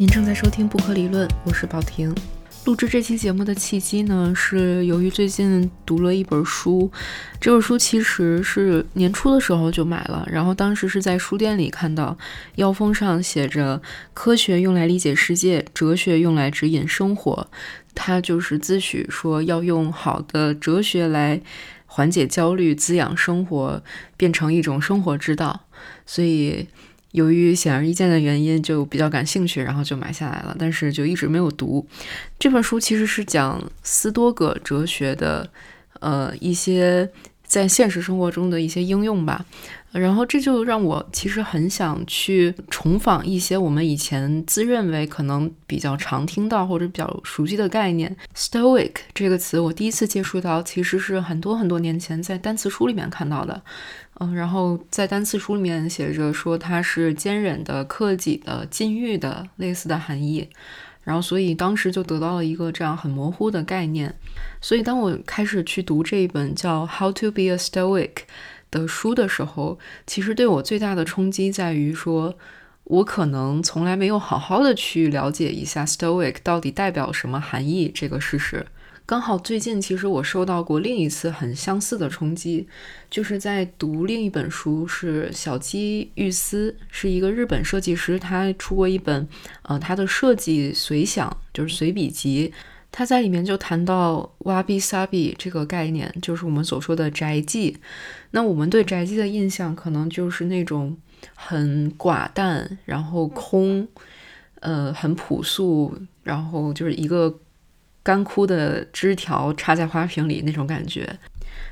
[0.00, 2.16] 您正在收听不可理论，我是宝婷。
[2.64, 6.90] 录制这期节目的契机呢，是由于最近读了一本书。
[7.38, 12.16] 这本书其实是年初的时候就买了，然后当时是在书店里看到
[12.54, 13.82] 腰封上写着
[14.14, 17.46] “科学用来理解世界，哲学用来指引生活”。
[17.94, 21.38] 他就是自诩说要用好的哲学来
[21.84, 23.82] 缓解焦虑、滋养生活，
[24.16, 25.66] 变成一种生活之道。
[26.06, 26.68] 所以。
[27.12, 30.54] 由于显而易见的原因，就比较感兴趣，然后就买下来了。
[30.58, 31.86] 但是就一直没有读
[32.38, 35.48] 这本书，其实是讲斯多葛哲学的，
[36.00, 37.08] 呃，一些
[37.44, 39.44] 在现实生活中的一些应用吧。
[39.92, 48.16] 然后这就让我其实很想去重访一些我们以前自认为可能比较常听到或者比较熟悉的概念。
[48.36, 53.60] Stoic 这个词，我第一次接触到，其实是很多很多年前在单词书里面看到的。
[54.20, 60.46] 嗯，然后在单词书里面写着说它是坚忍的、克己的、禁欲的类似的含义，
[61.02, 64.14] 然后所以当时就得到了一个这样很模糊的概念。
[64.60, 68.08] 所以当我开始去读这一本叫《How to Be a Stoic》
[68.70, 72.36] 的书的时候，其实对我最大的冲击在于说，
[72.84, 78.66] 我可能从来没有好好的去了解一下 Stoic 到底代表什么含义这个事实。
[79.06, 82.68] 刚好最近，其实我受到过另一次很相似的冲击，
[83.10, 89.26] 就是在读另一本书，是小鸡玉司，是一个日本设计师，他出过一本，
[89.62, 92.52] 呃，他的设计随想，就是随笔集，
[92.92, 97.76] 他在里面就谈到瓦比萨比这个概念，就是我们所说的宅记。
[98.32, 100.96] 那我们对宅记的印象，可能就是那种
[101.34, 103.86] 很寡淡，然后空，
[104.60, 107.38] 呃，很朴素，然后就是一个。
[108.02, 111.06] 干枯的枝条插在花瓶里那种感觉，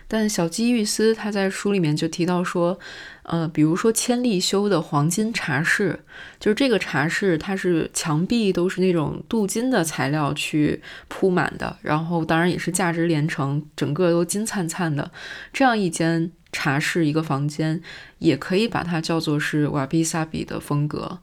[0.06, 2.78] 但小鸡玉丝他在书里面就提到说，
[3.24, 6.00] 呃，比如说千利休的黄金茶室，
[6.40, 15.10] 就是这个茶室它是墙壁都是那种镀金的材料去铺满的，然后当然也是价值连城，整个都金灿灿的，
[15.52, 17.82] 这样一间茶室一个房间，
[18.18, 21.18] 也可以把它叫做是瓦比萨比的风格。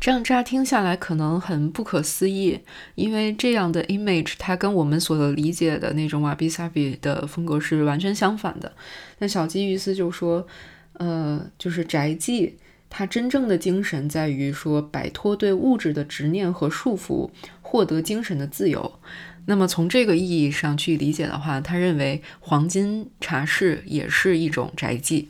[0.00, 2.60] 这样乍听下来可能很不可思议，
[2.94, 8.72] 因为这样的 image 它跟我们所理解的那种瓦比萨比的风格是完全相反的。
[9.18, 10.46] 那小鸡于斯就说，
[10.94, 12.54] 呃，就是宅记，
[12.88, 17.28] 它真正的精神在于说摆脱对物质的执念和束缚，
[17.60, 19.00] 获得精神的自由。
[19.46, 25.26] 那么从这个意义上去理解的话，他认为黄金茶室也是一种宅记。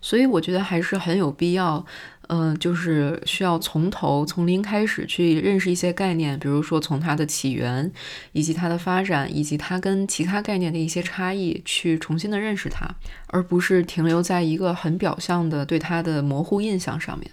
[0.00, 1.86] 所以我觉得还是很有必要。
[2.34, 7.92] 嗯，就是需要从头从零开始去认识一些概念，比如说从它的起源，
[8.32, 12.88] 以及它的发展，以及它跟其他概念的一些差异，去重新的认识它，
[13.26, 17.30] 而不是停留在一个很表象的对它的模糊印象上面。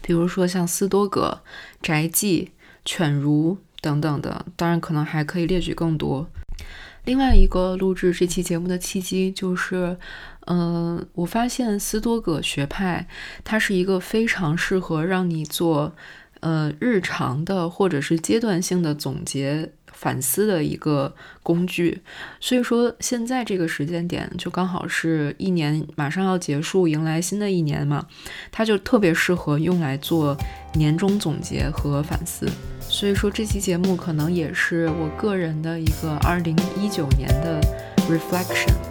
[0.00, 1.42] 比如说像斯多葛、
[1.82, 2.52] 宅记、
[2.84, 6.30] 犬儒等等的，当然可能还可以列举更多。
[7.06, 9.98] 另外一个录制这期节目的契机就是。
[10.50, 13.06] 嗯，我发现斯多葛学派，
[13.44, 15.94] 它是一个非常适合让你做，
[16.40, 22.00] 呃，日常的或者是阶段性的总结反思的一个工具。
[22.40, 28.06] 所以说，现在这个时间点就刚好是一年马上要结束，迎来新的一年嘛，
[28.50, 30.34] 它就特别适合用来做
[30.76, 32.48] 年终总结和反思。
[32.80, 37.60] 所以说，这期节目可能也是我个人的一个二零一九年的
[38.08, 38.87] reflection。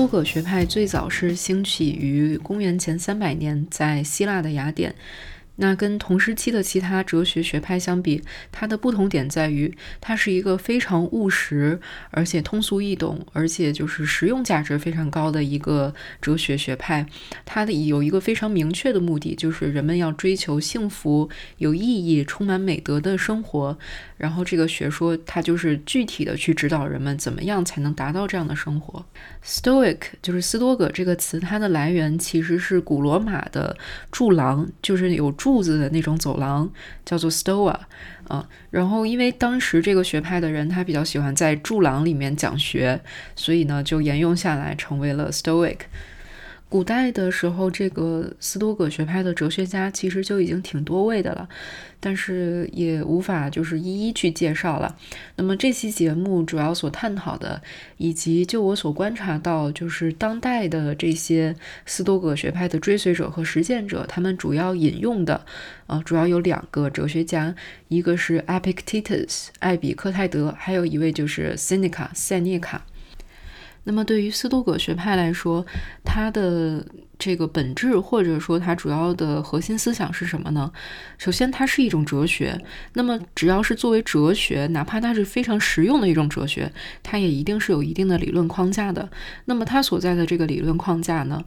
[0.00, 4.94] 斯多葛学派最早是兴起于公元前三百年，在希腊的雅典。
[5.62, 11.78] 那跟同时期的其他哲学学派相比，它的不同点在于，它是一个非常务实，
[12.10, 17.04] 而且通俗易懂，而且就是实用价值非常高的一个哲学学派。
[17.44, 23.78] 它的有一个非常明确的目的，就是人们要追求幸福、有意义、充满美德的生活。
[24.16, 29.04] 然后这个学说，它就是具体的去指导人们怎么样才能达到这样的生活。
[29.44, 33.76] Stoic 就是斯多葛这个词，它的来源其实是古罗马的
[34.10, 35.49] 柱廊，就是有柱。
[35.50, 36.70] 柱子的那种走廊
[37.04, 37.76] 叫做 Stoa
[38.28, 43.00] 啊，然后因为当时这个学派的人他比较喜欢在柱廊里面讲学，
[43.34, 45.78] 所以呢就沿用下来成为了 Stoic。
[46.70, 51.48] 古代的时候，这个斯多葛学派的哲学家其实就已经挺多位的了，
[51.98, 54.96] 但是也无法就是一一去介绍了。
[55.34, 57.60] 那么这期节目主要所探讨的，
[57.96, 61.56] 以及就我所观察到，就是当代的这些
[61.86, 65.44] 斯多葛学派的追随者和实践者，他们主要引用的，
[65.88, 67.52] 呃，主要有两个哲学家，
[67.88, 72.86] 一个是 Epictetus 艾比克泰德，还有一位就是 Seneca 塞涅卡。
[73.84, 75.64] 那么，对于斯多葛学派来说，
[76.04, 76.84] 它的
[77.18, 80.70] 这个本质或者说它主要的核心思想是什么呢？
[81.16, 82.60] 首先，它是一种哲学。
[82.92, 86.70] 那么，只要是作为哲学，哪怕它是非常实用的一种哲学，
[87.02, 89.08] 它也一定是有一定的理论框架的。
[89.46, 91.42] 那么，它所在的这个理论框架呢，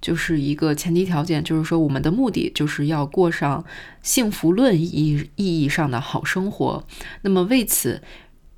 [0.00, 3.64] 就是一个前提条件，就是说我们的目的就是要过上
[4.02, 6.86] 幸福论意义意义上的好生活。
[7.22, 8.00] 那么，为此。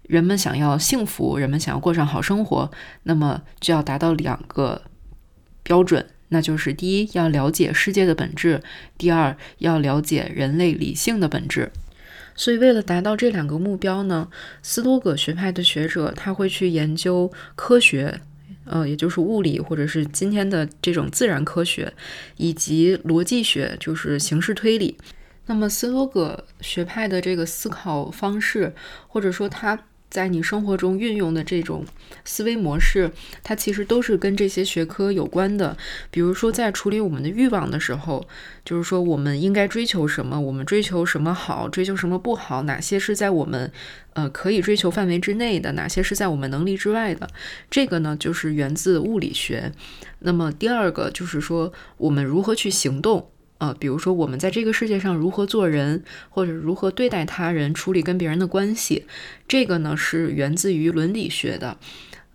[0.05, 2.71] 人们想要幸福，人们想要过上好生活，
[3.05, 4.83] 那么就要达到两个
[5.62, 8.61] 标准，那就是第一，要了解世界的本质；
[8.99, 11.73] 第二，要了解人类理性的本质。
[12.37, 14.29] 所以，为了达到这两个目标呢，
[14.62, 18.21] 斯多葛学派的学者他会去研究科学，
[18.67, 21.91] 呃，也就是物理或者是今天的这种自然科学，
[22.37, 24.99] 以及逻辑学，就是形式推理。
[25.47, 28.75] 那么，斯多葛学派的这个思考方式，
[29.09, 29.79] 或者说他。
[30.14, 31.84] 在你生活中运用的这种
[32.25, 33.11] 思维模式，
[33.43, 35.76] 它其实都是跟这些学科有关的。
[36.08, 38.25] 比如说，在处理我们的欲望的时候，
[38.64, 43.72] 就是说我们应该追求什么，我们追求什么好，追求什么不好，哪些是在我们
[44.12, 47.28] 呃可以追求范围之内的，哪些是在我们能力之外的，
[47.69, 49.72] 这个呢就是源自物理学。
[50.20, 53.32] 那么第二个就是说，我们如何去行动。
[53.64, 59.06] 呃，比如说我们在这个世界上如何做人，或者如何对待他人，处理跟别人的关系，
[59.49, 61.78] 这个呢是源自于伦理学的。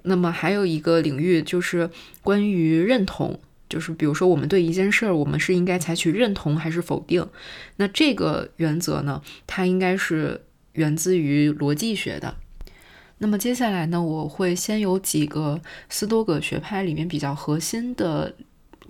[0.02, 1.92] 那么还有一个领域就是
[2.24, 3.40] 关于认同，
[3.70, 7.28] 就是比如说我们对一件事儿，我们是应该采取认同还是否定？
[7.76, 10.42] 那这个原则呢，它应该是
[10.74, 12.38] 源自于逻辑学的。
[13.20, 18.34] 那么接下来呢，我会先有几个斯多葛学派里面比较核心的。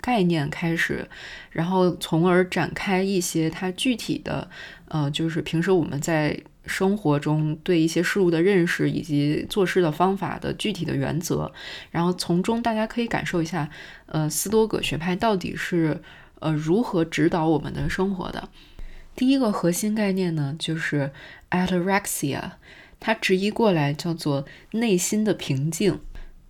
[0.02, 1.08] 概念开始，
[1.52, 4.50] 然后从而展开一些它具体的，
[4.88, 11.52] 呃，就是平时我们在生活中对一些事物的认识以及做事的方法的具体的原则，
[11.92, 13.70] 然后从中大家可以感受一下，
[14.06, 16.02] 呃，斯多葛学派到底是
[16.40, 18.50] 呃如何指导我们的生活的。
[19.16, 21.12] 第一个核心概念呢，就是
[21.50, 22.52] ataraxia，
[23.00, 26.00] 它直译过来叫做内心的平静。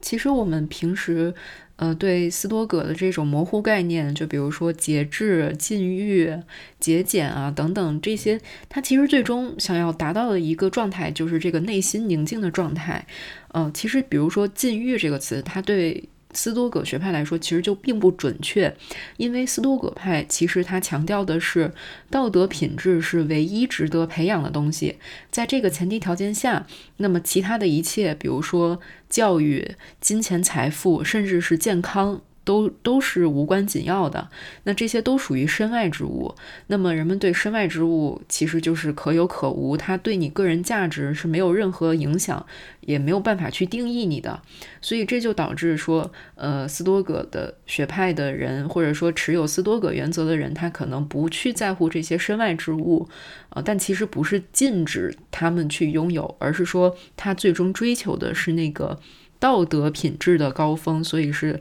[0.01, 1.33] 其实我们平时。
[1.79, 6.31] 呃，对斯多葛的这种模糊概念，就比如说节制、禁欲、
[6.79, 13.07] 节俭啊等等这些，他其实最终想要达到的一个状态，就是这个内心宁静的状态。
[13.53, 16.09] 呃，其实比如说禁欲这个词，它对。
[16.31, 18.75] 斯多葛学派来说，其实就并不准确，
[19.17, 21.73] 因为斯多葛派其实它强调的是
[22.09, 24.97] 道德品质是唯一值得培养的东西，
[25.31, 26.67] 在这个前提条件下，
[26.97, 28.79] 那么其他的一切，比如说
[29.09, 32.21] 教育、金钱、财富，甚至是健康。
[32.43, 34.29] 都都是无关紧要的，
[34.63, 36.33] 那这些都属于身外之物。
[36.67, 42.43] 那么人们对身外之物其实就是可有可无，它对你个人价值是没有任何影响，
[42.81, 44.41] 也没有办法去定义你的。
[44.81, 53.07] 所以这就导致说，呃，斯多葛的学派的人，或者说持有斯多葛原则的人，他可能不去在乎这些身外之物，
[53.49, 58.99] 呃，但其实不是禁止他们去拥有，而是说他最终追求的是那个
[59.37, 61.59] 道德品质的高峰，所以是。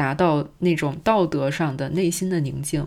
[0.00, 2.86] 达到那种道德上的内心的宁静，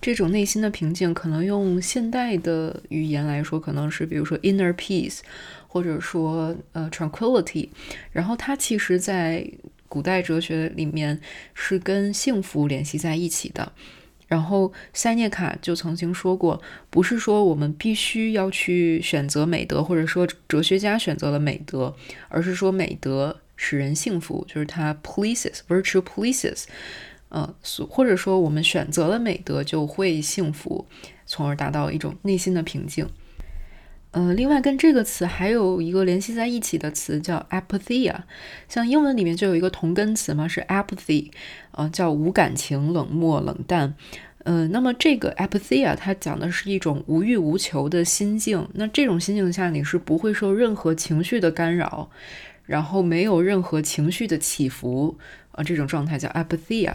[0.00, 5.18] 这种内心的平静，可能用现代的语言来说，可能是比如说 inner peace，
[5.66, 7.68] 或者说呃 tranquility。
[8.12, 9.44] 然后它其实，在
[9.88, 11.20] 古代哲学里面
[11.52, 13.72] 是跟幸福联系在一起的。
[14.28, 21.92] 然后塞涅卡就曾经说过，不是说我们必须要去选择美德，或者说哲学家选择了美德，
[22.28, 23.40] 而是说美德。
[23.56, 26.64] 使人幸福，就是它 pleases virtue pleases，
[27.28, 27.54] 呃，
[27.88, 30.86] 或者说我们选择了美德就会幸福，
[31.26, 33.08] 从而达到一种内心的平静。
[34.12, 38.24] 呃，另外跟这个词还有一个联系在一起的词叫 apathy 啊，
[38.68, 41.32] 像英文里面就有一个同根词嘛，是 apathy，
[41.72, 43.94] 呃，叫无感情、冷漠、冷淡。
[44.44, 48.68] 嗯，那么这个 apathy 啊，它讲的是一种无欲无求的心境。
[48.74, 52.10] 那这种心境下，你是不会受任何情绪的干扰。
[52.66, 55.18] 然后没有任何情绪的起伏，
[55.52, 56.90] 啊，这种状态叫 apathy。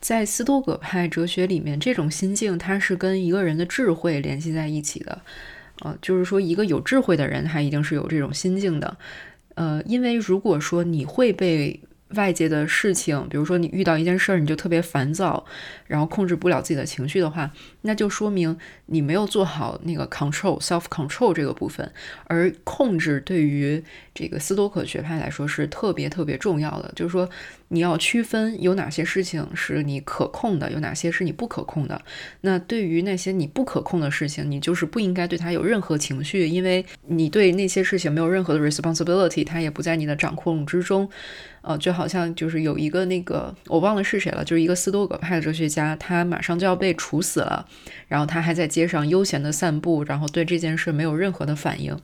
[0.00, 5.20] 在斯多葛派哲学里面，这种心境它是跟一个人的智慧联系在一起的，
[5.80, 8.96] 呃，就是说一个有智慧的人，他一定是有这种心境的，
[9.56, 11.78] 呃，因为如果说你会被
[12.14, 15.44] 外界的事情，比如说你遇到一件事儿，你就特别烦躁，
[15.86, 17.50] 然后控制不了自己的情绪的话，
[17.82, 21.92] 那就说明你没有做好那个 control self control 这个部分。
[22.26, 23.82] 而控制对于
[24.14, 27.28] 这个斯多克学派来说是特别特别重要的，就是说
[27.68, 32.00] 你要区分有哪些事情是你可控的，有哪些是你不可控的。
[32.40, 41.08] 那对于那些你不可控的事情，你就是不应该对它有任何情绪，因为你对那些事情没有任何的 responsibility，它也不在你的掌控之中。
[41.62, 47.66] 呃，就好像就是有一个那个我忘了是谁了，就是一个斯多葛派的哲学家，他马上就要被处死了，
[48.08, 51.96] 然后他还在街上悠闲的散步，然后对这件事没有任何的反应。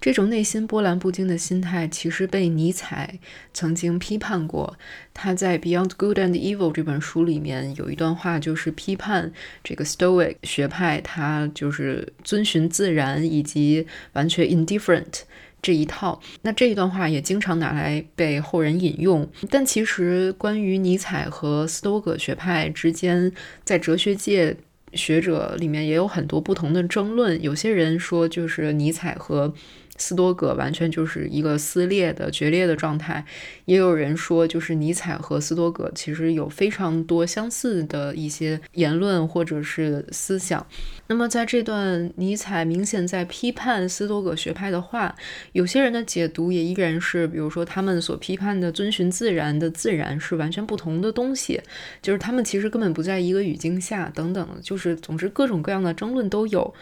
[0.00, 3.18] 这种内心波澜不惊的心态，其实被尼采
[3.52, 4.78] 曾经批判过。
[5.12, 9.32] 他在《Beyond Good and Evil》这本书里面有一段话，就是批判
[9.64, 15.22] 这个 Stoic 学派，他就是遵循自然以及完全 indifferent。
[15.60, 19.28] 这一套，那这一段话也经常拿来被后人引用。
[19.50, 23.32] 但其实，关于尼采和斯多葛学派之间，
[23.64, 24.56] 在哲学界
[24.92, 27.40] 学者里面也有很多不同的争论。
[27.42, 29.54] 有些人说，就是尼采和。
[29.98, 33.24] 斯多葛完全就是一个撕裂的决裂的状态，
[33.66, 40.66] 也有人说，就是尼采和斯多葛其实有非常多相似的一些言论或者是思想。
[41.08, 45.14] 那么在这段尼采明显在批判斯多葛学派的话，
[45.52, 51.60] 有些人的解读也依然是，比如说他们所批判的遵循自然的自然是完全不同的东西，
[52.00, 56.72] 就是他们其实根本不在一个语境下，等等，就是总之各种各样的争论都有。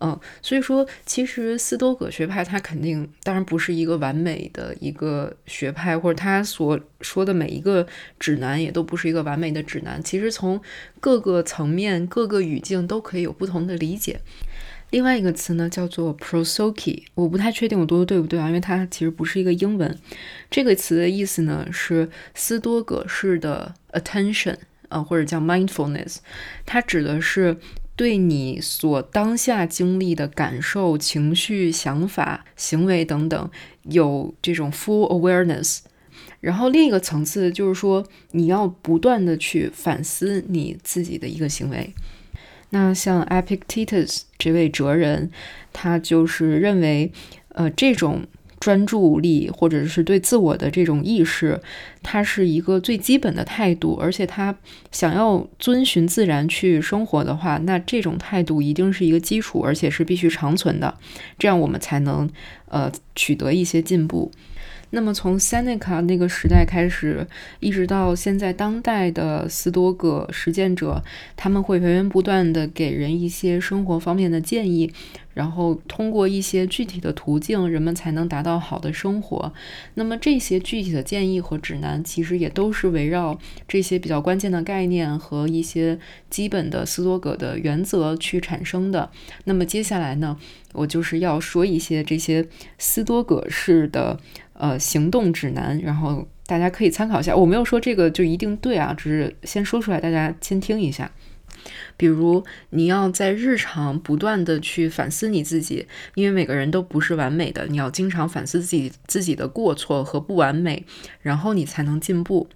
[0.00, 7.86] 嗯，所以说，其实斯多葛学派它肯定当然不是一个完美的一个学派，或者他所说的每一个
[8.18, 10.02] 指南也都不是一个完美的指南。
[10.02, 10.60] 其实从
[11.00, 14.20] 各个层面、各个语境都可以有不同的理解。
[14.90, 19.98] 另外一个词呢叫做 prosody，我不太确定我读的对不对啊，因为它其实不是一个英文。
[20.50, 24.56] 这个词的意思呢是斯多葛式的 attention，
[24.90, 26.18] 啊，或者叫 mindfulness，
[26.66, 27.56] 它指的是。
[27.96, 33.50] 对你所当下经历的感受、情绪、想法、行为等等，
[33.84, 35.80] 有这种 full awareness。
[36.40, 41.94] 然后另一个层次就是说，你要不断的去反思你自己的一个行为。
[42.70, 45.30] 那像 Epictetus 这位哲人，
[45.72, 47.10] 他就是认为，
[47.48, 48.26] 呃，这种。
[48.58, 51.60] 专注力，或者是对自我的这种意识，
[52.02, 53.98] 它是一个最基本的态度。
[54.00, 54.56] 而且，他
[54.90, 60.94] 想要遵循自然去生活的话，那这种态度一定是一个基础，而且是必须长存的。
[61.38, 62.28] 这样，我们才能
[62.68, 64.30] 呃取得一些进步。
[64.90, 67.26] 那么，从 Seneca 那个时代开始，
[67.58, 71.02] 一直到现在当代的斯多葛实践者，
[71.34, 74.92] 他们会源源不断的给人一些生活方面的建议，
[75.36, 79.52] 然后通过一些具体的途径，人们才能达到好的生活。
[79.94, 83.38] 那么，这些具体的建议和指南，其实也都是围绕
[83.68, 85.98] 这些比较关键的概念和一些
[86.30, 89.10] 基本的斯多葛的原则去产生的。
[89.44, 90.38] 那么，接下来呢，
[90.72, 94.18] 我就是要说一些这些斯多葛式的。
[94.58, 97.36] 呃，行动指南，然后大家可以参考一下。
[97.36, 101.12] 我没有说这个就一定对啊，只是先说出来，大家先听一下。
[101.96, 110.84] 比如，你要在日常不断的去反思你自己，因为每个人都不是完美的，你要经常反思自己自己的过错和不完美，
[111.22, 112.48] 然后你才能进步。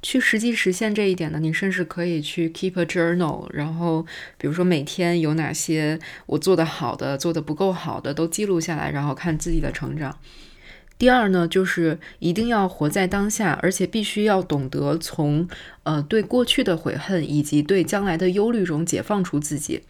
[0.00, 4.06] 去实际实现这一点呢，你甚至可以去 keep a journal，然后
[4.38, 10.18] 比如说每天有哪些我做的好的、做的不够好的都记录下来，然后看自己的成长。
[10.98, 15.48] 第二呢，就是一定要活在当下，而且必须要懂得从
[15.82, 19.82] 呃对过去的悔恨以及对将来的忧虑中解放出自己。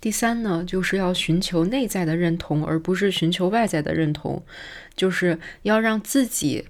[0.00, 4.44] 第三呢，就是要寻求内在的认同，而不是寻求外在的认同，
[4.94, 6.66] 就是要让自己。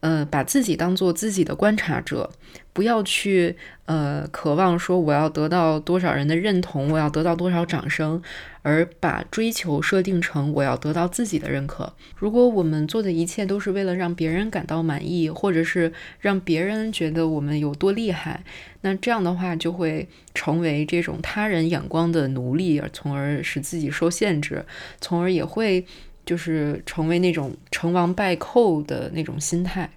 [0.00, 2.30] 呃，把自己当做自己的观察者，
[2.72, 3.54] 不要去
[3.84, 8.22] 呃渴望说我要得到多少人的认同，我要得到多少掌声，
[8.62, 11.92] 而把追求设定成我要得到自己的认可。
[12.16, 18.42] 如果我们做的一切都是为了让别人感到满意，或者是让别人觉得我们有多厉害，
[18.80, 24.64] 那这样的话就会成为这种他人眼光的奴隶，而从而使自己受限制，
[24.98, 25.84] 从而也会。
[26.30, 29.90] 就是成为那种成王败寇的那种心态。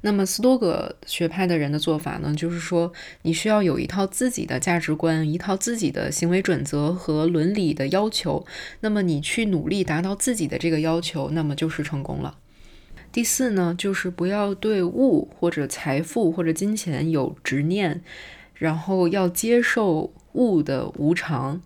[0.00, 2.92] 那么斯多葛学派的人的做法呢，就是说
[3.22, 8.44] 你需要有一套自己的价值观，一套自己的行为准则和伦理的要求。
[8.80, 12.36] 那么你去努力达到自己的这个要求，那么就是成功了。
[13.12, 18.02] 第四呢，就是不要对物或者财富或者金钱有执念，
[18.54, 21.62] 然后要接受物的无常。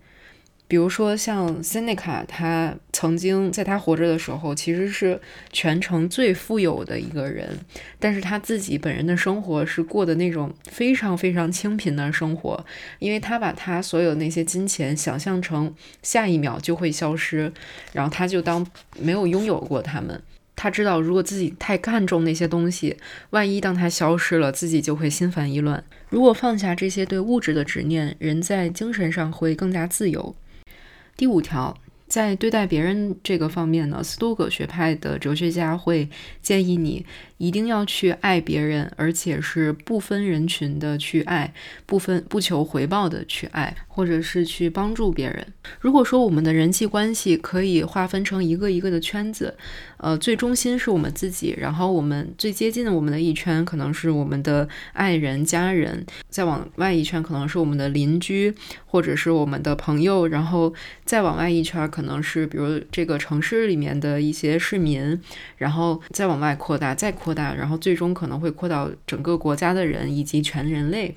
[0.68, 5.20] 比如说像 Seneca，他曾经在他活着的时候，其实是
[5.52, 7.56] 全城最富有的一个人，
[8.00, 12.66] 但是他自己本人的生活是过的那种非常非常清贫的生活，
[12.98, 17.52] 因为他把他所有那些金钱想象成下一秒就会消失，
[17.92, 18.66] 然后他就当
[18.98, 20.20] 没有拥有过他们。
[20.56, 22.96] 他知道，如果自己太看重那些东西，
[23.30, 25.84] 万一当他消失了，自己就会心烦意乱。
[26.08, 30.34] 如果放下这些对物质的执念，人在精神上会更加自由。
[31.16, 31.76] 第五条。
[32.08, 36.08] 在对待别人这个方面呢，斯多葛学派的哲学家会
[36.40, 37.04] 建议你
[37.38, 41.54] 一定要去爱别人，而且是不分人群的去爱，
[41.86, 45.46] 不分不求回报的去爱，或者是去帮助别人。
[45.80, 49.56] 如果说我们的人际关系可以划分成一个一个的圈子，
[49.98, 58.54] 呃，最中心是我们自己，然后我们最接近的我们的一圈可能是我们的爱人、家人，再往外一圈可能是我们的邻居
[58.86, 60.74] 或者是我们的朋友，然后
[61.04, 61.76] 再往外一圈。
[61.90, 65.20] 可能是比如这个城市里面的一些市民，
[65.58, 71.12] 然后再往外扩大，再扩大，然后最终可能会扩到整个国家的人以及全人类。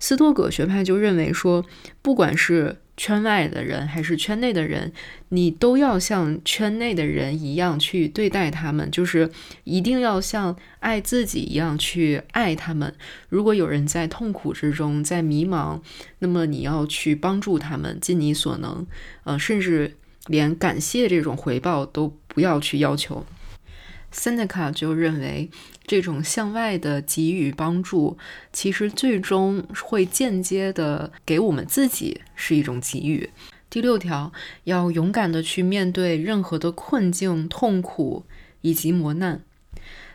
[0.00, 1.64] 斯多葛学派就认为说，
[2.02, 4.92] 不管是圈外的人还是圈内的人，
[5.28, 9.30] 你都要像圈内的人一样去对待他们，就是
[9.62, 12.92] 一定要像爱自己一样去爱他们。
[13.28, 15.80] 如果有人在痛苦之中，在迷茫，
[16.18, 18.84] 那么你要去帮助他们，尽你所能，
[19.22, 19.94] 呃，甚至。
[20.28, 23.26] 连感谢这种回报都不要去要求
[24.12, 25.50] ，Seneca 就认为
[25.86, 28.16] 这种向外的给予帮助，
[28.52, 33.30] 其实最终会间接的给我们自己是一种给予。
[33.68, 34.32] 第六条，
[34.64, 38.24] 要勇敢的去面对任何的困境、痛苦
[38.60, 39.42] 以及磨难。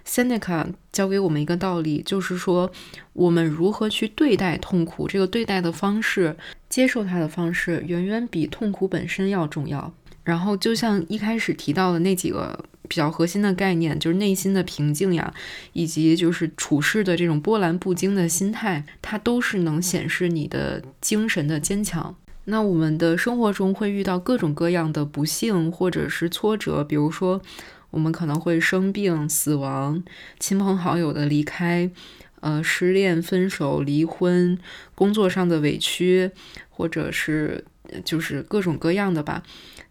[0.05, 2.71] Seneca 教给我们一个道理，就是说
[3.13, 6.37] 我们如何去对待痛苦，这个对待的方式。
[6.69, 9.93] 接受它的方式远远比痛苦本身要重要。
[10.23, 15.34] 然后，就像一开始提到的那几个比较核心的概念，就是内心的平静呀，
[15.74, 22.15] 以及就是处事的这种波澜不惊的心态，它都是能显示你的精神的坚强。
[22.46, 27.41] 那我们的生活中会遇到各种各样的不幸或者是挫折，比如说
[27.91, 30.03] 我们可能会生病、死亡、
[30.39, 31.91] 亲朋好友的离开。
[32.39, 34.60] 呃，失恋、分手、离婚，
[34.93, 36.30] 工作上的委屈，
[36.69, 37.65] 或者是
[38.06, 39.41] 就是各种各样的吧。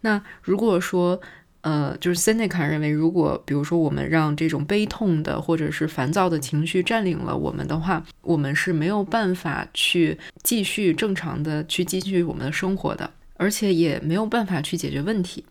[0.02, 1.20] 那如果说，
[1.66, 15.44] 呃，就是 Seneca 认为，如果比如说我们让这种悲痛的或者是烦躁的情绪占领了我们的话，我们是没有办法去继续正常的去继续我们的生活的，而且也没有办法去解决问题。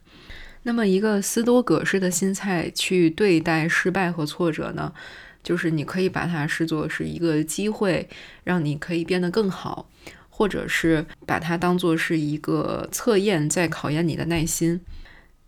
[0.64, 4.94] 那么，一个斯多葛式的心态去对待失败和挫折呢？
[5.44, 8.08] 就是你可以把它视作是一个机会，
[8.46, 9.90] 让你可以变得更好，
[10.30, 14.80] 或者是把它当做是一个测验，在考验你的耐心。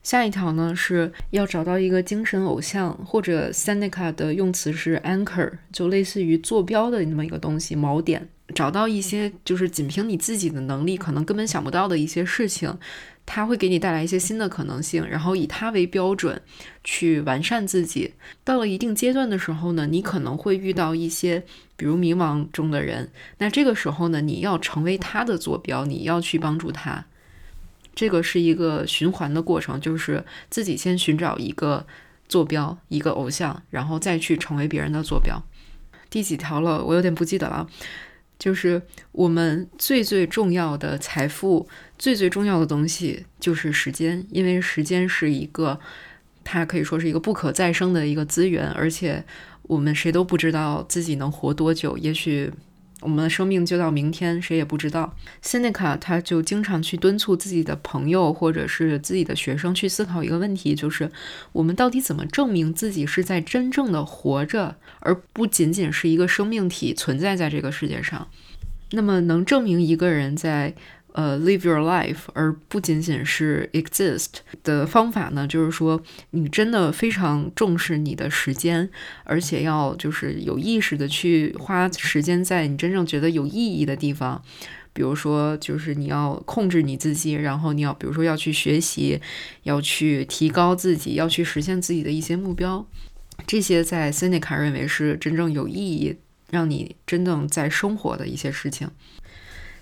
[0.08, 8.30] 下一条呢是要找到一个精神偶像，或者 Seneca 的用词是 anchor，就类似于坐标的那么一个东西，锚点。
[8.56, 12.74] 找到一些就是仅凭你自己的能力可能根本想不到的一些事情，
[13.26, 16.41] 它会给你带来一些新的可能性，然后以它为标准
[16.86, 18.13] 去完善自己。
[18.46, 21.43] 到了一定阶段的时候呢，你可能会遇到一些
[21.76, 27.08] 比如迷茫中的人，那这个时候呢，你要成为他的坐标，你要去帮助他。
[27.98, 31.84] 这个是一个循环的过程，就是自己先寻找一个
[32.30, 35.42] 坐标，一个偶像，然后再去成为别人的坐标。
[36.08, 36.84] 第几条了？
[36.86, 37.68] 我有点不记得了。
[38.38, 38.80] 就是
[39.14, 45.80] 我们最最重要的财富，最最重要的东西就是时间，因为时间是一个，
[46.44, 49.26] 它可以说是一个不可再生的一个资源，而且
[49.64, 52.54] 我们谁都不知道自己能活多久，也许。
[53.02, 55.16] 我们的生命就到明天，谁也不知道。
[55.42, 61.12] 辛尼亚他就经常去敦促自己的朋友或者是自己的学生去思考一个问题，就是
[61.52, 68.28] 我们到底怎么证明自己是在真正的活着，而不仅仅是一个生命体存在在这个世界上？
[68.92, 70.74] 那么，能证明一个人在？
[71.18, 74.28] 呃，live your life，而不仅仅是 exist
[74.62, 75.48] 的方法呢？
[75.48, 76.00] 就是说，
[76.30, 78.88] 你真的非常重视你的时间，
[79.24, 84.40] 而且要就是有意识的去花时间在你真正觉得有意义的地方。
[84.94, 89.20] 比如说，就是你要控制你自己，然后你要比如说要去学习，
[89.64, 92.88] 要去提高自己，要去实现自己的一些目标。
[93.48, 96.18] 这些在 Seneca 认为是真正有意义，
[96.52, 98.88] 让你真正在生活的一些事情。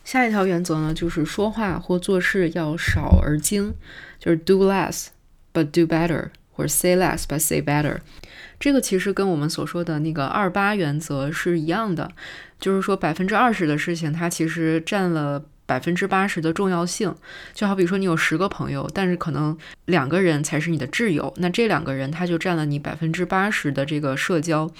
[0.05, 3.73] 下一条原则呢，就是说话或做事要少而精，
[4.17, 5.07] 就是 do less
[5.51, 7.97] but do better，或者 say less but say better。
[8.57, 12.09] 这个其实跟我们所说的那个二八原则是一样的，
[12.59, 17.15] 就是说百分之二十的事情，它其实占了百分之八十的重要性。
[17.54, 24.71] 就好比说，你有十个朋友，但是可能两个人才是你的挚友，那这两个人他就占了你百分之八十的这个社交。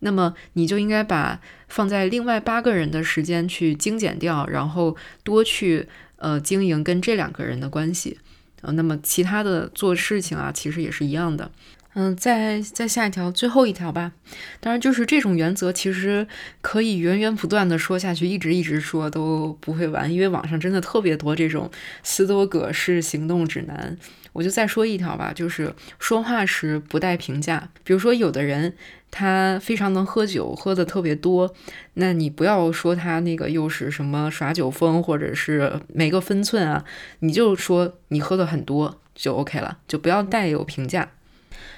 [0.00, 4.94] 那么你就应该把放在另外八个人的时间去精简掉，然后
[5.24, 8.18] 多去呃经营跟这两个人的关系。
[8.60, 11.50] 呃，那么其他的做事情啊，其实也是一样的。
[11.98, 14.12] 嗯，再再下一条，最后一条吧。
[14.60, 16.26] 当然，就是这种原则，其实
[16.60, 21.70] 可以源源不断的说下去，一直一直说都不会完，因为网上真的特别多这种
[22.02, 23.96] 斯多葛式行动指南。
[24.34, 27.70] 我就再说一条吧，就是说话时不带评价。
[27.82, 28.74] 比如说，有的人
[29.10, 31.54] 他非常能喝酒，喝的特别多，
[31.94, 36.84] 那你不要说他那个又是什么耍酒疯，或者是没个分寸啊，
[37.20, 41.12] 你就说你喝的很多就 OK 了，就不要带有评价。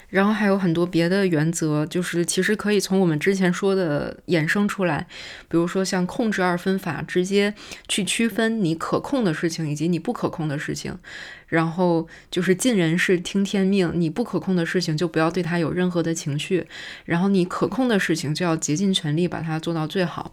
[0.08, 5.06] 然后还有很多别的原则，就是其实可以从我们之前说的衍生出来，
[5.48, 7.52] 比如说像控制二分法，直接
[7.88, 10.96] 去区分你可控的事情以及你不可控的事情。
[11.48, 16.66] 然后就是尽人事听天命，你不可控的事情就不要对他有任何的情绪，
[17.04, 20.32] 然后你可控的事情就要竭尽全力把它做到最好。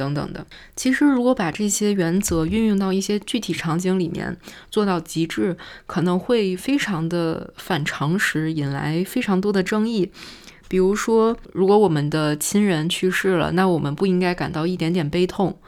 [0.00, 4.34] 等等的，其实如果把这些原则运用到一些具体场景里面，
[4.70, 5.54] 做到极致，
[5.86, 10.10] 可能会非常的反常识，引来非常多的争议。
[10.68, 15.58] 比如说，如果我们的亲人去世了，那我们不应该感到一点点悲痛。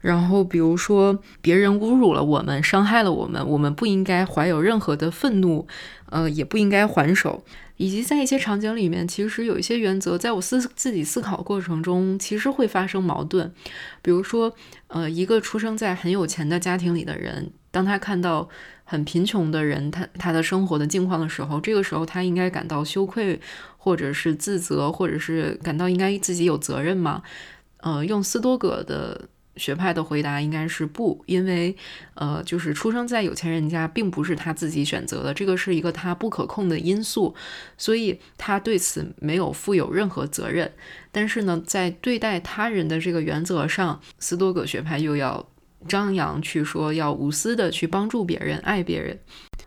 [0.00, 5.66] 然后，比如说别人侮辱了我们，伤害了我们，我们不应该怀有任何的愤怒，
[6.10, 7.44] 呃，也不应该还手。
[7.82, 13.52] 以及在一些场景里面，其实有一些原则，在我思自己思考过程中，其实会发生矛盾。
[14.00, 14.54] 比如说，
[14.86, 18.48] 呃，一个出生在很有钱的家庭里的人，当他看到
[18.84, 23.40] 很贫穷的人他他的生活的境况的时候，这个时候他应该感到羞愧，
[23.76, 27.24] 或者是自责，或者是感到应该自己有责任吗？
[27.78, 29.28] 呃，用斯多葛的。
[29.56, 31.76] 学派的回答应该是不，因为，
[32.14, 37.34] 呃，就是出生在有钱人家，并不是他自己选择的，这个是一个他不可控的因素，
[37.76, 40.72] 所以他对此没有负有任何责任。
[41.10, 45.46] 但是呢，在对待他人的这个原则上，斯多葛学派又要
[45.86, 49.18] 张扬去说要无私的去帮助别人、爱别人，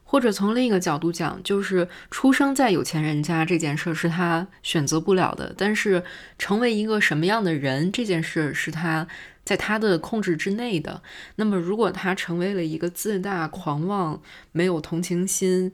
[0.05, 6.01] 或者从另一个角度讲，就是出生在有钱人家这件事是他选择不了的，但是
[6.39, 9.05] 成为一个什么样的人这件事是他。
[9.45, 11.03] 在他的控制之内的，
[11.35, 14.19] 那么如果他成为了一个自大、狂妄、
[14.51, 15.71] 没有同情心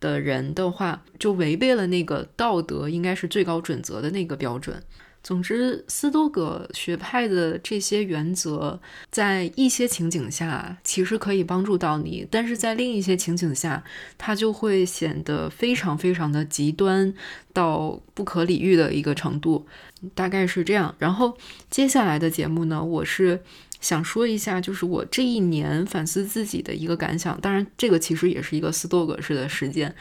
[0.00, 4.82] 的人的话，就违背了那个道德应该是最高准则的那个标准。
[5.22, 8.80] 总之，斯多葛学派的这些原则，
[9.10, 13.84] 在一些情景下其实可以帮助到你，但是在另一些情景下，
[14.18, 17.14] 它就会显得非常非常的极端
[17.52, 19.64] 到不可理喻的一个程度，
[20.12, 20.92] 大概是这样。
[20.98, 21.38] 然后
[21.70, 23.40] 接下来的节目呢，我是
[23.80, 27.40] 想说一下，就是我这一年反思自己的一个感想。
[27.40, 29.94] 当然，这个其实也是一个斯多葛式的实践，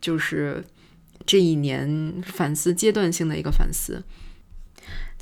[0.00, 0.62] 就是
[1.26, 4.00] 这一年反思阶段性的一个反思。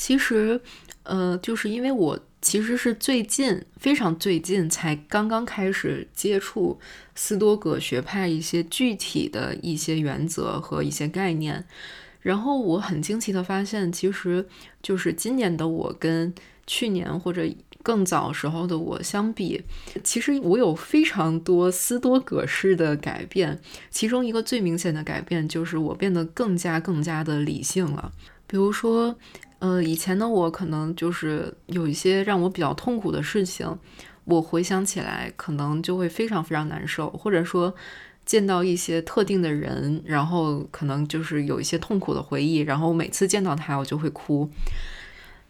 [0.00, 0.58] 其实，
[1.02, 6.80] 呃，就是因为我其实是最近非常最近才刚刚开始接触
[7.14, 11.66] 斯多葛学派一些具体的一些原则和一些概念，
[12.22, 14.48] 然后我很惊奇的发现，其实
[14.82, 16.34] 就是今年的我跟
[16.66, 17.46] 去年或者
[17.82, 19.62] 更早时候的我相比，
[20.02, 23.60] 其实我有非常多斯多葛式的改变，
[23.90, 28.10] 其中一个最明显的改变就是我变得更加更加的理性了，
[28.46, 29.14] 比如说。
[29.60, 33.78] 呃，以前的我可能就是有一些让我比较痛苦的事情，
[34.24, 37.74] 我回想起来可能就会非常非常难受，或者说
[38.24, 44.50] 见到一些特定的人，然后可能就是有一些痛苦的回忆，然后每次见到他我就会哭。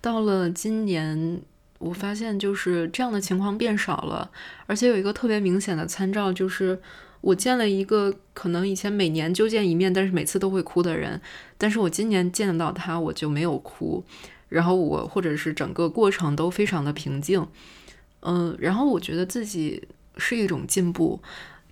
[0.01, 1.41] 到了今年，
[1.79, 4.31] 我发现就是这样的情况变少了，
[4.67, 6.81] 而且有一个特别明显的参照就是。
[7.21, 11.21] 我见了一个可能以前每年就见一面，但是每次都会哭的人，
[11.59, 14.03] 但是我今年见到他我就没有哭，
[14.49, 17.47] 然后我或者是整个过程都非常的平静，
[18.21, 21.21] 嗯，然后我觉得自己是一种进步，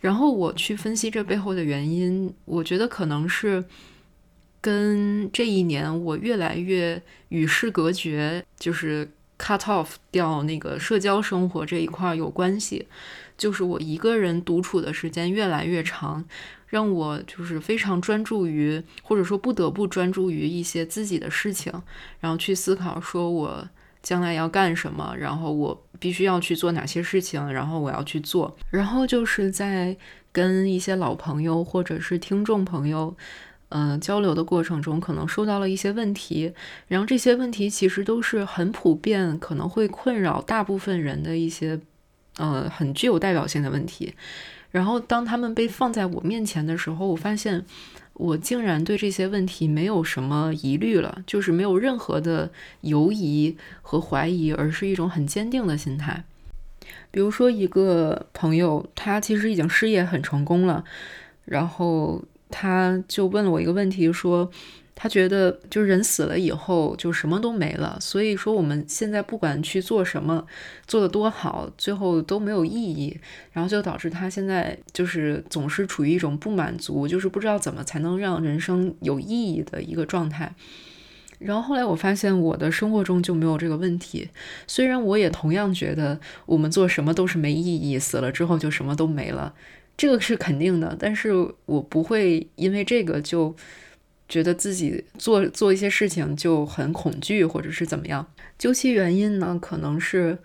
[0.01, 3.65] 然后我去分析这背后的原因，我觉得可能是
[4.61, 12.87] 跟这一年我越来越与世隔绝，就是 cut off 掉那个社交生活这一块有关系。
[13.39, 16.25] 就是我一个人独处的时间越来越长，
[16.67, 21.73] 让我就是非常专注于，或者说不得不专注于一些自己的事情，
[22.19, 23.69] 然后去思考说我
[24.03, 28.57] 将来要干什么，然后我必须要去做哪些事情，然后我要去做。
[28.71, 29.97] 然后就是在
[30.33, 33.17] 跟一些老朋友或者是听众朋友，
[33.69, 36.53] 嗯，交流的过程中，可能收到了一些问题，
[36.89, 41.81] 然后这些问题其实都是很普遍，可能会困扰大部分人的一些。
[42.39, 44.15] 呃很具有代表性的问题。
[44.71, 47.65] 然后当他们被放在我面前的时候，我发现
[48.15, 56.25] 我竟然对这些问题没有什么疑虑了，就是没有任何的犹疑和怀疑，而是一种很坚定的心态。
[57.11, 60.85] 比如说，一个朋友，他其实已经事业很成功了，
[61.45, 64.51] 然后他就问了我一个问题，说。
[65.01, 70.45] 他觉得，就是人死了以后就什么都没了，所以说我们现在不管去做什么，
[70.89, 73.17] 做的多好，最后都没有意义，
[73.53, 80.53] 然后就导致他现在就是总是处于一种不满足，就是不知道怎么才能让人生有意义的一个状态。
[81.39, 84.29] 然后后来我发现我的生活中就没有这个问题，
[84.67, 89.55] 虽然我也同样觉得我们做什么都是没意义，死了之后就什么都没了，
[89.97, 91.33] 这个是肯定的，但是
[91.67, 93.55] 我不会因为这个就。
[94.29, 98.27] 觉得自己做做一些事情就很恐惧，或者是怎么样？
[98.59, 100.37] 究其原因呢，可能是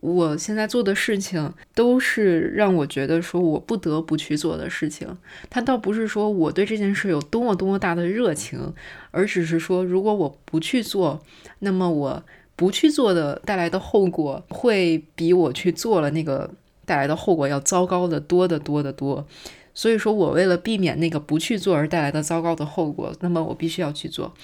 [0.00, 5.06] 我现在做的事情都是让我觉得说我不得不去做的事情。
[5.50, 8.72] 它倒不是说我对这件事有多么多么大的热情，
[9.10, 11.20] 而只是说如果我不去做，
[11.60, 12.22] 那么我
[12.56, 16.50] 不去做的带来的后果会比我去做了那个
[16.84, 19.26] 带来的后果要糟糕的多得多得多。
[19.78, 24.34] 所以说我为了避免那个不去做而带来的糟糕的后果，那么我必须要去做。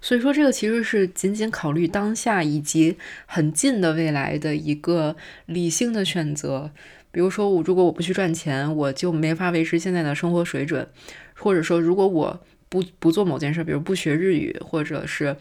[0.00, 6.70] 所以说这个其实是仅仅考虑当下以及很近的未来的一个理性的选择。
[7.10, 10.86] 比如说我如果我不去赚钱，我就没法维持现在的生活水准；
[11.34, 15.36] 或者说如果我不不做某件事，比如不学日语，或者是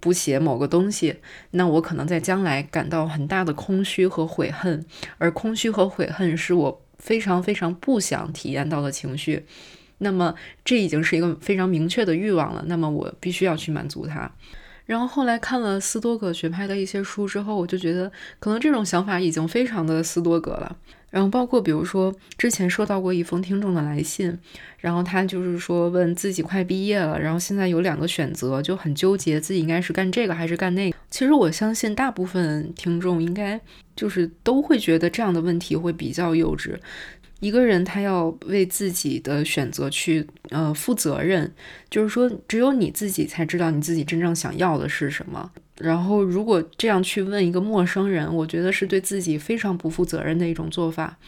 [0.00, 1.14] 不写某个东西，
[1.52, 4.84] 那我可能在将来感到很大的空虚和悔恨，
[5.18, 6.82] 而空虚和悔恨是我。
[6.98, 9.44] 非常非常不想体验到的情绪，
[9.98, 12.64] 那么这已经是一个非常明确的欲望了。
[12.66, 14.30] 那么我必须要去满足它。
[14.84, 20.76] 然后后来看了斯多葛学派的一些书之后，我就觉得可能这种想法已经非常的斯多葛了。
[21.16, 24.38] 然后包括比如说之前收到过一封听众的来信，
[24.78, 30.98] 然后他就是说问自己快毕业了，然后现在有两个选择，就很纠结自己应该是干这个还是干那个。
[31.10, 33.58] 其实我相信大部分听众应该
[33.96, 36.76] 就是都会觉得这样的问题会比较幼稚。
[37.40, 41.50] 一个人他要为自己的选择去呃负责任，
[41.88, 45.50] 就是说只有你自己才知道你自己真正想要的是什么。
[45.78, 51.18] 然后如果这样去问一个陌生人，我觉得是对自己非常不负责任的一种做法。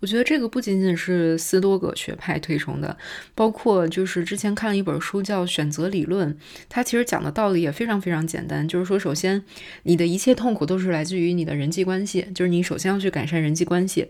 [0.00, 2.94] 我觉得这个不仅仅是斯多葛学派推崇的，
[3.34, 6.30] 包括就是之前看了一本书叫《选择理论》，
[6.68, 9.42] 它其实讲的道理也非常非常简单，就是说，首先
[9.84, 14.08] 你的一切痛苦都是来自于你的人际关系，就是你首先要去改善人际关系，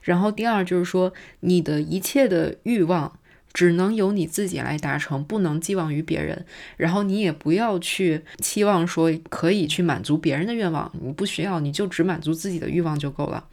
[0.00, 3.18] 然后第二就是说，你的一切的欲望
[3.56, 6.44] 只能由你自己来达成，不能寄望于别人，
[6.76, 13.46] 然后你也不要去期望说可以去满足别人的愿望，你不需要，你就只满足自己的欲望就够了。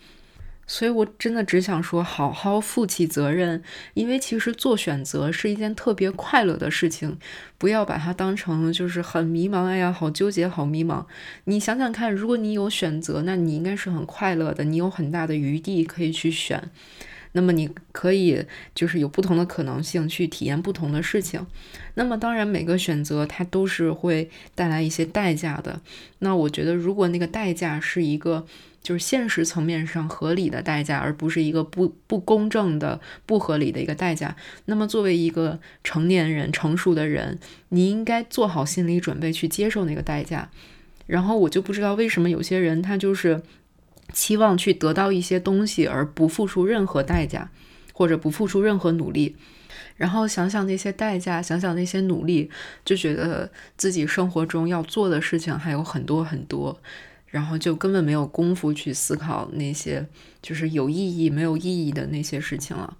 [0.68, 3.64] 所以，我真的只想说，好好负起责任，
[3.94, 7.18] 因为其实做选择是一件特别快乐的事情，
[7.58, 9.64] 不要把它当成就是很迷茫。
[9.64, 11.06] 哎呀，好纠结，好迷茫。
[11.46, 16.70] 你想想看，如果你有选择，那你应该是很快乐的，你有很大的余地可以去选。
[17.34, 18.44] 那么你可以
[18.74, 21.46] 就是有不同的可能性去体验不同的事情。
[21.96, 25.82] 那么当然，每个选择它都是会带来一些代价的。
[26.20, 28.48] 那我觉得，如果那个代价是一个。
[28.84, 34.36] 就是现实层面上合理的代价，而不是一个不不公正的、不合理的一个代价。
[34.66, 40.50] 那么，作为一个成年人、成熟的人，你应该做好心理准备去接受那个代价。
[41.08, 43.42] 然后，我就不知道为什么有些人他就是
[44.14, 47.50] 期望去得到一些东西，而不付出任何代价，
[47.92, 49.36] 或者不付出任何努力。
[49.98, 52.50] 然后想想那些代价，想想那些努力，
[52.86, 56.80] 就觉得自己生活中要做的事情还有很多很多。
[57.28, 60.06] 然后就根本没有功夫去思考那些
[60.40, 62.96] 就是有意义没有意义的那些事情了。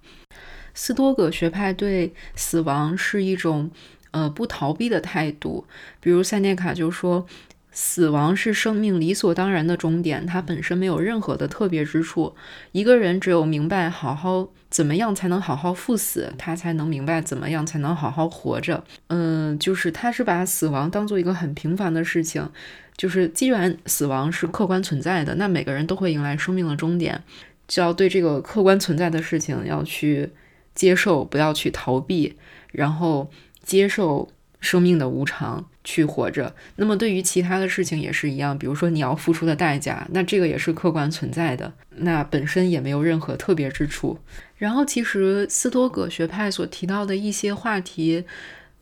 [0.74, 3.70] 斯多葛学派对死亡是一种
[4.10, 5.66] 呃不逃避的态度，
[6.00, 7.26] 比如塞涅卡就说。
[7.74, 12.34] 死亡是生命理所当然的终点，它本身没有任何的特别之处。
[12.72, 18.84] 一个人只有明白好好怎么样才能好好赴死，他才能明白怎么样才能好好活着。
[19.08, 22.48] 嗯，就是他是把死亡当做一个很平凡的事情，
[22.96, 27.22] 就是既然死亡是客观存在的，那每个人都会迎来生命的终点，
[27.66, 30.30] 就要对这个客观存在的事情要去
[30.74, 32.36] 接受，不要去逃避，
[32.70, 33.28] 然后
[33.62, 34.28] 接受。
[34.60, 36.52] 生命的无常，去活着。
[36.76, 44.18] 那么对于其他的事情也是一样，比如说你要付出的代价，那这个也是客观存在的，那本身也没有任何特别之处。
[44.56, 48.24] 然后其实斯多葛学派所提到的一些话题，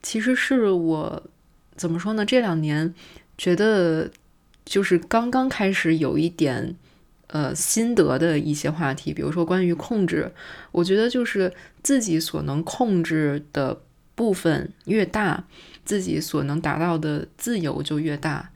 [0.03, 1.23] 其实是我
[1.77, 2.25] 怎么说呢？
[2.25, 2.95] 这两年
[3.37, 4.11] 觉得
[4.65, 6.77] 就是刚刚开始有一点。
[7.29, 10.31] 呃心得的一些话题，比如说关于控制，
[10.71, 11.51] 我觉得就是
[11.83, 13.81] 自己所能控制的
[14.15, 15.43] 部分越大，
[15.85, 18.51] 自己所能达到的自由就越大。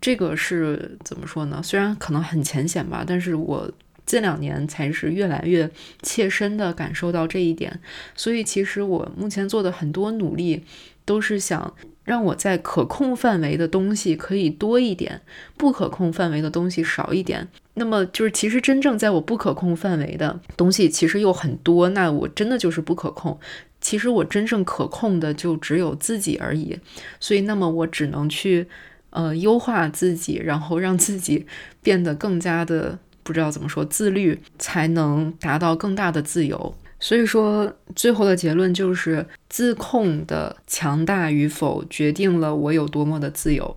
[0.00, 1.60] 这个是怎么说呢？
[1.62, 3.70] 虽然可能很浅显吧，但是我
[4.04, 5.70] 近两年才是越来越
[6.02, 7.80] 切身的感受到这一点。
[8.14, 10.64] 所以其实我目前做的很多努力，
[11.04, 11.74] 都是想。
[12.04, 15.22] 让我在可控范围的东西可以多一点，
[15.56, 17.48] 不可控范围的东西少一点。
[17.72, 23.40] 那么就是，其实真正在我不可控范围的东西其实又很多，那我真的就是不可控。
[23.84, 26.80] 其实我真正可控的就只有自己而已。
[27.20, 28.66] 所以，那么我只能去
[29.10, 31.46] 呃优化自己，然后让自己
[31.82, 36.74] 变得更加的不知道怎么说自律，才能达到更大的自由。
[36.98, 43.76] 所以说，最后的结论就是，自控的强大与否决定了我有多么的自由。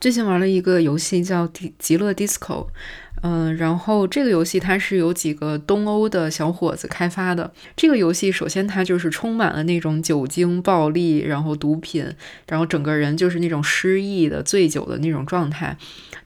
[0.00, 1.46] 最近玩了一个游戏叫
[1.78, 2.38] 《极乐 DISCO》，
[3.22, 7.52] 嗯，然后这个游戏它是由几个东欧的小伙子开发的。
[7.76, 12.10] 这个游戏首先它就是充满了那种酒精、暴力，然后毒品，
[12.48, 15.76] 然后整个人就是那种失忆的、醉酒的那种状态。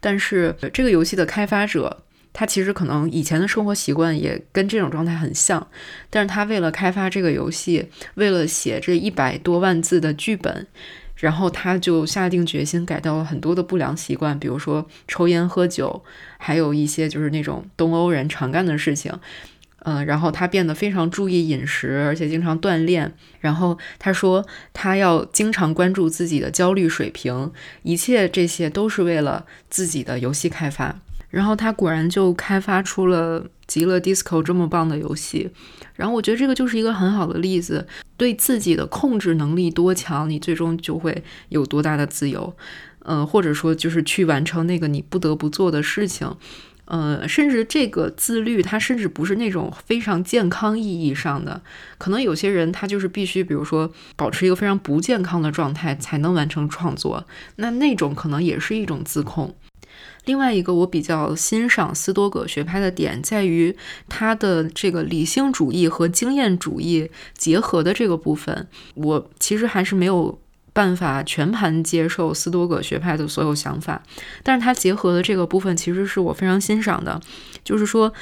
[0.01, 2.03] 但是这个游戏的开发者。
[2.35, 5.69] 他其实可能以前的生活习惯也跟这种状态很像，
[6.09, 10.67] 但是他为了开发这个游戏，为了写这一百多万字的剧本，
[11.23, 16.03] 然后他就下定决心改掉了很多的不良习惯，比如说抽烟喝酒，
[16.37, 19.13] 还有一些就是那种东欧人常干的事情。
[19.85, 23.15] 嗯，然后他变得非常注意饮食，而且经常锻炼。
[23.39, 27.53] 然后他说他要经常关注自己的焦虑水平，
[27.85, 30.99] 一切这些都是为了自己的游戏开发。
[31.33, 35.51] 然后他果然就开发出了《极乐 DISCO》这么棒的游戏，
[35.97, 37.87] 然后我觉得这个就是一个很好的例子，
[38.19, 42.55] 对自己的控制能力多强，你最终就会有多大的自由，
[42.99, 46.37] 呃，或者说就是去完成那个你不得不做的事情，
[46.85, 51.63] 呃，甚至这个自律，它甚至不是那种非常健康意义上的，
[51.97, 59.55] 可能有些人他就是必须，比如说保持一个非常不健康的状态才能完成创作，那那种可能也是一种自控。
[60.25, 63.77] 另外一个我比较欣赏斯多葛学派的点，在于
[64.09, 68.69] 他的这个理性主义和经验主义结合的这个部分。
[68.95, 70.41] 我其实还是没有
[70.73, 74.03] 办法全盘接受斯多葛学派的所有想法，
[74.43, 77.21] 但是他结合的这个部分其实是我非常欣赏的。
[77.65, 78.13] 就是说，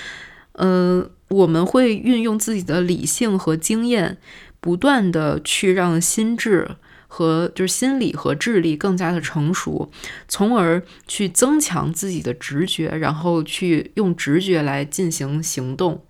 [0.53, 4.17] 呃，我们会运用自己的理性和经验，
[4.59, 6.77] 不断的去让心智。
[7.13, 9.91] 和就是心理和智力更加的成熟，
[10.29, 16.05] 从而去增强自己的直觉，然后去用直觉来进行行动，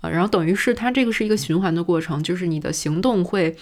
[0.00, 3.56] 啊，然后等于是它这个是一个循环的过程，就是你的行动会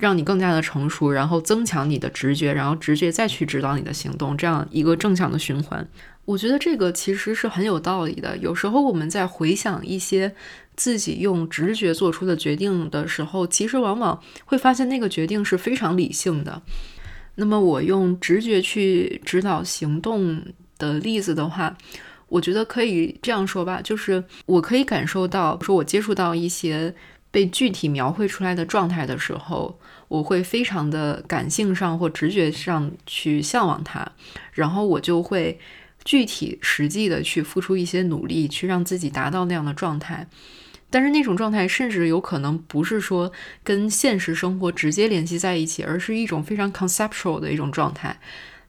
[0.00, 5.86] 让你更加的成熟，然后增强你的直觉，然后直觉再去指导你的行动，这样一个正向的循环。
[6.24, 8.36] 我觉得这个其实是很有道理的。
[8.38, 10.34] 有时候我们在回想一些。
[10.76, 16.60] 自己用直觉做出的决定的时候，其实往往会发现那个决定是非常理性的。
[17.36, 20.42] 那么我用直觉去指导行动
[20.76, 21.76] 的例子的话，
[22.28, 26.92] 我觉得可以这样说吧，就是我可以感受到，说我接触到一些
[27.30, 29.78] 被具体描绘出来的状态的时候，
[30.14, 34.12] 我会非常的感性上或直觉上去向往它，
[34.52, 35.58] 然后我就会。
[36.04, 40.28] 具体实际的去付出一些努力，去让自己达到那样的状态，
[40.90, 48.20] 但是那种状态甚至有可能不是说跟现实生活直接联系在一起，而是一种非常 conceptual 的一种状态。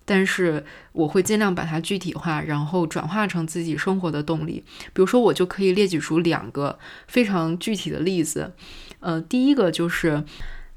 [0.05, 4.63] 但是我会尽量把它具体化，然后转化成自己生活的动力。
[4.93, 8.53] 比如说，我就可以列举出两个非常具体的例子。
[9.01, 10.23] 呃，第一个就是。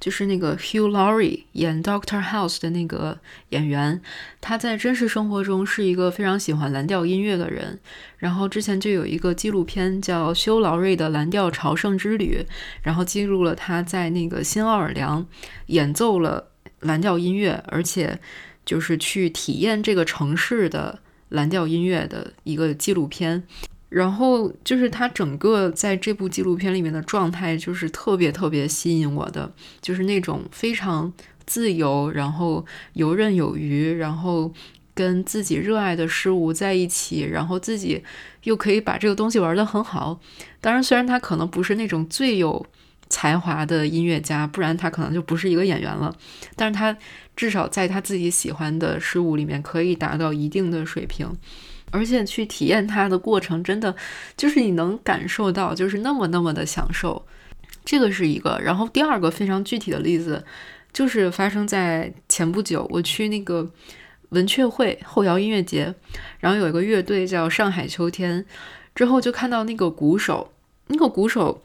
[0.00, 3.18] 就是那个 Hugh Laurie 演 Doctor House 的那个
[3.50, 4.00] 演员，
[4.40, 7.80] 他在真实生活中是一个非常喜欢蓝调音乐的人。
[8.18, 12.44] 然后之前就有一个纪录片叫《休劳瑞的蓝调朝圣之旅》，
[12.82, 15.26] 然后记录了他在那个新奥尔良
[15.66, 16.48] 演奏了
[16.80, 18.18] 蓝调音乐，而且
[18.64, 23.42] 就是去体验这个城市的蓝调音乐的一个纪录片。
[23.88, 31.12] 然后就是他整个在这部纪录片里面的状态，就是特别特别吸引我的，就是那种非常
[31.46, 34.52] 自由，然后游刃有余，然后
[34.94, 38.02] 跟自己热爱的事物在一起，然后自己
[38.42, 40.20] 又可以把这个东西玩得很好。
[40.60, 42.66] 当然，虽然他可能不是那种最有
[43.08, 46.14] 才华的音乐家，不然他可能就不是一个演员了。
[46.56, 46.94] 但是他
[47.34, 51.26] 至少在他自己喜欢的事物里面可以达到一定的水平。
[51.90, 53.94] 而且去体验它的过程，真的
[54.36, 57.24] 就是你能感受到，就是那么那么的享受。
[57.84, 58.58] 这个是一个。
[58.62, 60.44] 然后第二个非常具体的例子，
[60.92, 63.70] 就是发生在前不久，我去那个
[64.30, 65.94] 文雀会后摇音乐节，
[66.40, 68.44] 然后有一个乐队叫上海秋天，
[68.94, 70.52] 之后就看到那个鼓手，
[70.88, 71.62] 那个鼓手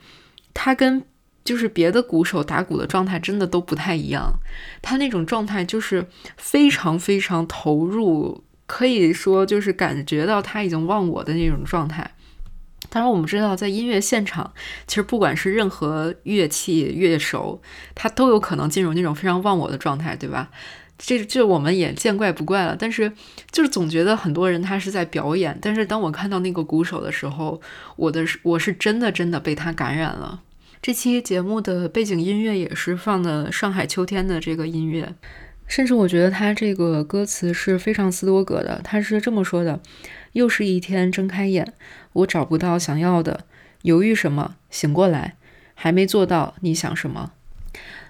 [0.54, 1.04] 他跟
[1.44, 4.32] 就是别的鼓手打鼓的状态真的都不太一样，
[4.82, 6.08] 他那种状态就是
[6.38, 8.42] 非常非常投入，
[8.74, 12.10] 可以说就是感觉到他已经忘我的那种状态。
[12.90, 14.52] 当然，我们知道，在音乐现场，
[14.88, 17.62] 其实不管是任何乐器乐手，
[17.94, 20.50] 他都有可能进入那种非常忘我的状态，对吧？
[20.98, 22.76] 这这我们也见怪不怪了。
[22.76, 23.12] 但是，
[23.52, 25.56] 就是总觉得很多人他是在表演。
[25.62, 27.62] 但是，当我看到那个鼓手的时候，
[27.96, 30.42] 我的我是真的真的被他感染了。
[30.82, 35.14] 这期节目的背景音乐也是放的《上海秋天》的这个音乐，
[35.68, 38.82] 甚至我觉得他这个歌词是非常斯多葛的。
[38.84, 39.80] 他是这么说的。
[40.34, 41.74] 又是一天，睁开眼，
[42.14, 43.46] 我找不到想要的，
[43.84, 44.56] 犹豫什么？
[44.72, 45.36] 醒过来，
[45.76, 47.32] 还没做到，你想什么？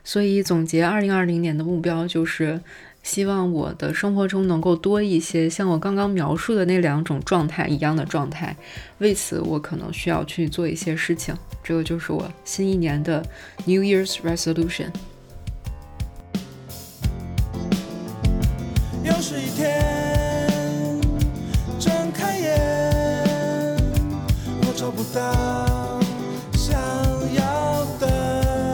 [0.05, 2.61] 所以总结二零二零年的目标就是，
[3.03, 8.55] 希望我的生活中能够多一些像我刚刚描述的那两种状态一样的状态。
[8.99, 11.35] 为此，我可能需要去做一些事情。
[11.61, 13.21] 这个就是我新一年的
[13.65, 14.91] New Year's Resolution。
[19.03, 19.81] 又是一天。
[21.79, 22.57] 睁开眼，
[24.61, 25.99] 我找不到
[26.57, 26.79] 想
[27.33, 28.73] 要的，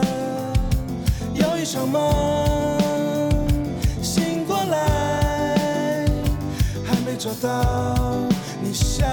[1.34, 3.28] 有一场梦，
[4.00, 6.06] 醒过来，
[6.84, 8.16] 还没找到
[8.62, 9.08] 你想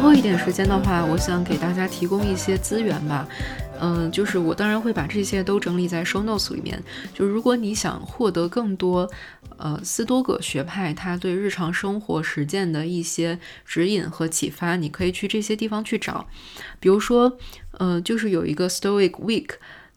[0.00, 3.28] 后一点时间的话，我想给大家提供一些资源吧。
[3.80, 6.82] 嗯，就是我当然会把这些都整理在 show notes 里面。
[7.14, 9.10] 就如果你想获得更多，
[9.56, 16.26] 呃，斯多葛学派他对日常生活实践的一些指引和启发，你可以去这些地方去找。
[16.78, 17.36] 比如说，
[17.72, 19.48] 呃，就是有一个 Stoic Week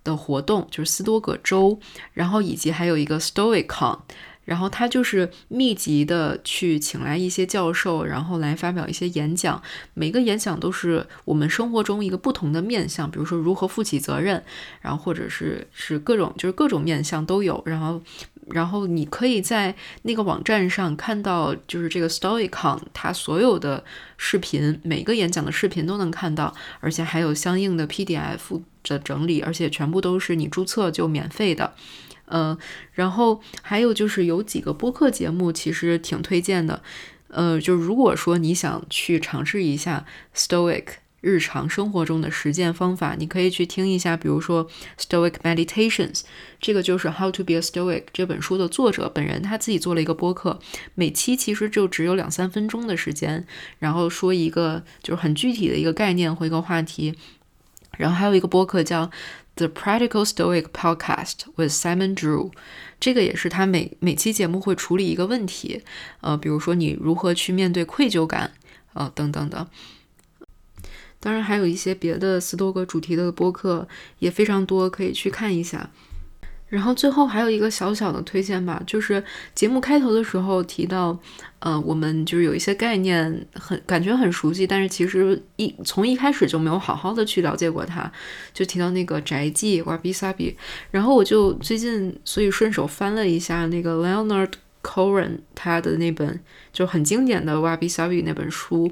[0.03, 1.79] 的活动，就是斯多葛周，
[2.13, 3.99] 然后以及还有一个 Stoicon。
[4.45, 9.61] 然后他就是密集的去请来一些教授，然后来发表一些演讲。
[9.93, 14.43] 每个演讲都是我们生活中一个不同的面向，比如说如何负起责任，
[14.81, 17.61] 然后或者是是各种就是各种面向都有。
[17.65, 18.01] 然后，
[18.47, 23.83] 然后你可以在那个网站上看到，就是这个 StoryCon 它所有的
[24.17, 31.73] 视频，每个演讲的视频都能看到，而且还有相应的 PDF 的整理，而且全部都是你注册就免费的。
[32.27, 32.57] 嗯，
[32.93, 36.81] 然后还有就是有几个播客节目，其实挺推荐的。
[37.27, 40.05] 呃，就如果说你想去尝试一下
[40.35, 40.85] Stoic
[41.21, 44.69] 日常生活中的实践方法，你可以去听一下，比如说
[44.99, 46.21] Stoic Meditations，
[46.59, 50.59] 这个就是《How to Be a Stoic》这本书的作者本人他自己做了一个播客，
[50.95, 53.45] 每期其实就只有两三分钟的时间，
[53.79, 57.15] 然后说一个就是很具体的一个概念或一个话题。
[57.97, 59.09] 然后还有一个播客叫。
[59.55, 62.51] The Practical Stoic Podcast with Simon Drew，
[62.99, 65.83] 这个也是他每每期节目会处理一个问题，
[66.21, 68.53] 呃，比如说你如何去面对愧疚感，
[68.93, 69.67] 呃，等等的。
[71.19, 73.87] 当然还有一些别的斯多格主题的播客
[74.19, 75.91] 也非常多，可以去看一下。
[76.73, 81.15] 然后最后还有一个小小的推荐吧，就是节目开头的时候提到，
[81.59, 88.11] 呃，我们就是有一些概念很感觉很熟悉，但是其实一从一开始就没有好好的去了解过它，
[88.55, 90.57] 就提到那个宅记瓦比萨比，
[90.89, 96.39] 然后我就最近所以顺手翻了一下那个 Leonard Cohen 他的那本
[96.71, 98.91] 就很经典的瓦比萨比那本书，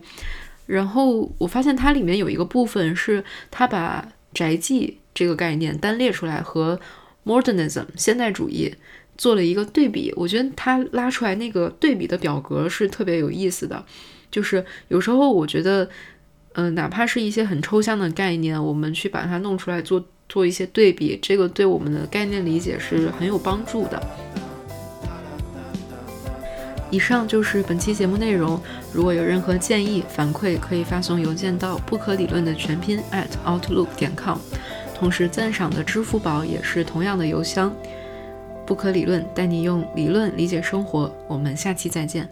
[0.67, 6.79] 然后我发现它里面有一个部分是他把宅记这个概念单列出来和
[7.25, 8.73] Modernism 现代主义
[9.17, 13.85] 做了一个对比，我觉得他拉出来那个对比的表格是特别有意思的。
[14.31, 15.89] 就是有时候我觉得，
[16.53, 24.01] 嗯，哪怕是一些很抽象的概念，我们去把它弄出来做做一些对比，这个对我们的概念理解是很有帮助的。
[26.89, 28.61] 以上就是本期节目内容。
[28.93, 34.37] 如果有任何建议反馈，可以发送邮件到不可理论的全拼 at outlook 点 com。
[35.01, 37.73] 同时，赞赏的支付宝也是同样的邮箱。
[38.67, 41.11] 不可理论带你用理论理解生活。
[41.27, 42.29] 我们下期再见。